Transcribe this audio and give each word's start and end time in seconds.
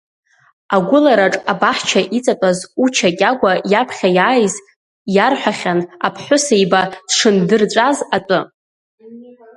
Агәылараҿ 0.75 1.35
абаҳча 1.51 2.01
иҵатәаз 2.17 2.59
Уча 2.83 3.09
Кьагәа 3.17 3.53
иаԥхьа 3.71 4.09
иааиз 4.17 4.55
иарҳәахьан 5.15 5.79
аԥҳәыс 6.07 6.45
еиба 6.55 6.81
дшындырҵәаз 7.07 7.97
атәы. 8.15 8.39